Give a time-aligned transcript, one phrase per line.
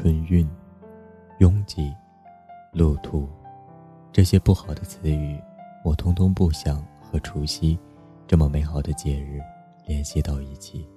[0.00, 0.48] 春运、
[1.38, 1.92] 拥挤、
[2.72, 3.28] 路途，
[4.12, 5.36] 这些不好的词语，
[5.84, 7.76] 我通通不想和除夕
[8.24, 9.40] 这么美好的节日
[9.88, 10.88] 联系到一起。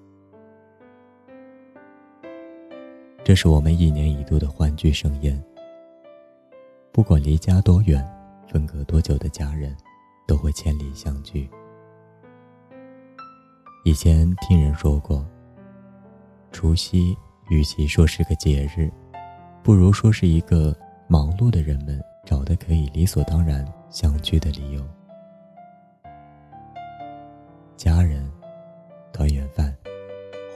[3.23, 5.43] 这是我们一年一度的欢聚盛宴。
[6.91, 8.07] 不管离家多远，
[8.47, 9.75] 分隔多久的家人，
[10.27, 11.49] 都会千里相聚。
[13.83, 15.25] 以前听人说过，
[16.51, 17.17] 除夕
[17.51, 18.89] 与其说是个节日，
[19.61, 20.73] 不如说是一个
[21.05, 24.81] 忙碌的人们找的可以理所当然相聚的理由。
[27.75, 28.31] 家人、
[29.11, 29.75] 团圆饭、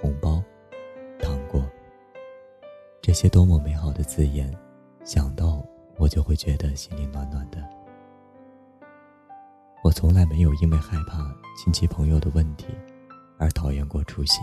[0.02, 0.42] 红包、
[1.20, 1.62] 糖果。
[3.02, 4.50] 这些多么美好的字眼，
[5.04, 5.62] 想到
[5.98, 7.62] 我就会觉得心里暖暖的。
[9.84, 11.30] 我从来没有因为害怕
[11.62, 12.68] 亲戚朋友的问题
[13.38, 14.40] 而讨厌过除夕。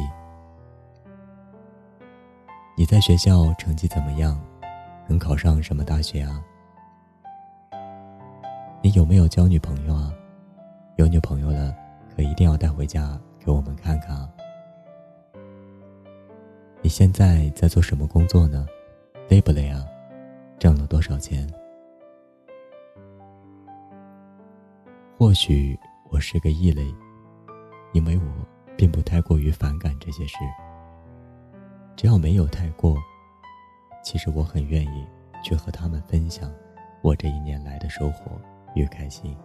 [2.75, 4.41] 你在学校成绩怎么样？
[5.07, 6.43] 能考上什么大学啊？
[8.81, 10.11] 你有没有交女朋友啊？
[10.97, 11.75] 有女朋友了，
[12.17, 14.29] 可一定要带回家给我们看看啊！
[16.81, 18.67] 你现在在做什么工作呢？
[19.29, 19.85] 累不累啊？
[20.59, 21.47] 挣了多少钱？
[25.19, 25.79] 或许
[26.09, 26.83] 我是个异类，
[27.93, 30.39] 因为我并不太过于反感这些事。
[31.97, 32.97] 只要没有太过，
[34.03, 35.07] 其实我很愿意
[35.43, 36.53] 去和他们分享
[37.03, 38.33] 我这一年来的收获
[38.75, 39.37] 与开心。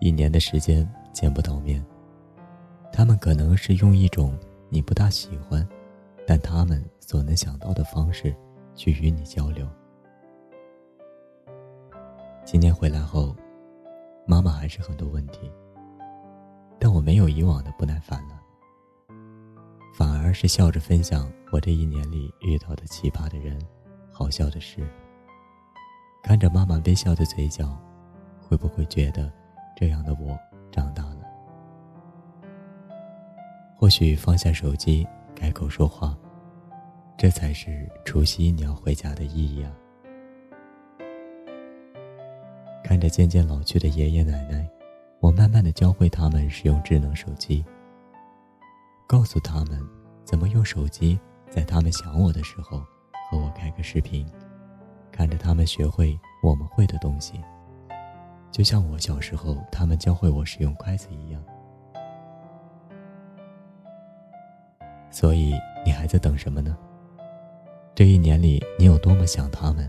[0.00, 1.84] 一年的时间见不到面，
[2.92, 4.38] 他们可能是用一种。
[4.70, 5.66] 你不大喜欢，
[6.26, 8.36] 但他们所能想到的方式，
[8.74, 9.66] 去与你交流。
[12.44, 13.34] 今年回来后，
[14.26, 15.50] 妈妈还是很多问题，
[16.78, 18.37] 但我没有以往的不耐烦了，
[20.28, 23.58] 而是笑着分享我这一年里遇到的奇葩的人、
[24.12, 24.86] 好笑的事。
[26.22, 27.74] 看着妈妈微笑的嘴角，
[28.38, 29.32] 会不会觉得
[29.74, 30.38] 这样的我
[30.70, 31.20] 长大了？
[33.74, 36.14] 或许放下手机，开口说话，
[37.16, 39.72] 这才是除夕你要回家的意义啊！
[42.84, 44.68] 看着渐渐老去的爷爷奶奶，
[45.20, 47.64] 我慢慢的教会他们使用智能手机，
[49.06, 49.80] 告诉他们
[50.28, 51.18] 怎么用手机，
[51.48, 52.84] 在他们想我的时候
[53.30, 54.30] 和我开个视频，
[55.10, 57.42] 看着他们学会我们会的东西，
[58.50, 61.42] 就像我小时候他们教会我使用筷子一样。
[65.10, 66.76] 所以你还在等什么呢？
[67.94, 69.88] 这一年里，你有多么想他们？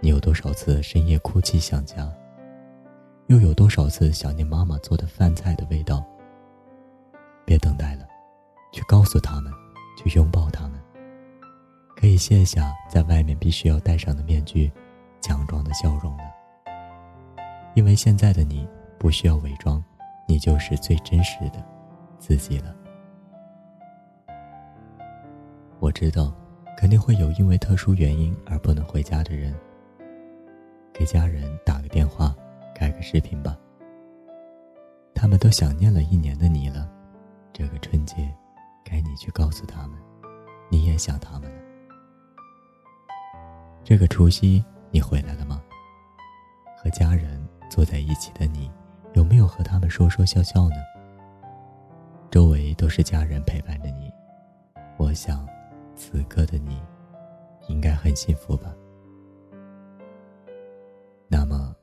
[0.00, 2.10] 你有多少次深夜哭泣想家？
[3.26, 6.02] 又有多少次想念妈妈做的饭菜的味道？
[7.44, 8.08] 别等待了，
[8.72, 9.52] 去告诉他们，
[9.96, 10.80] 去拥抱他们。
[11.96, 14.70] 可以卸下在外面必须要戴上的面具，
[15.20, 16.24] 强装的笑容了。
[17.74, 18.68] 因为现在的你
[18.98, 19.82] 不需要伪装，
[20.26, 21.64] 你就是最真实的
[22.18, 22.74] 自己了。
[25.80, 26.32] 我知道，
[26.76, 29.54] 肯定会有因为特殊原因而不能回家的人。
[30.92, 32.34] 给家人打个电话，
[32.74, 33.56] 开个视频吧。
[35.14, 36.88] 他们都想念了一年的你了，
[37.52, 38.32] 这个春节，
[38.88, 39.98] 该你去告诉他们，
[40.70, 41.62] 你也想他们了。
[43.84, 45.62] 这个除夕你回来了吗？
[46.76, 48.70] 和家人坐在一起的你，
[49.14, 50.76] 有没有和他们说说笑笑呢？
[52.30, 54.10] 周围都是家人陪伴着你，
[54.96, 55.46] 我想。
[56.00, 56.80] 此刻的你，
[57.66, 58.72] 应该很幸福吧？
[61.26, 61.74] 那么，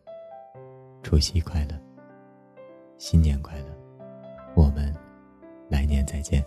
[1.04, 1.78] 除夕快乐，
[2.98, 3.66] 新年快乐，
[4.56, 4.96] 我们
[5.68, 6.42] 来年再见。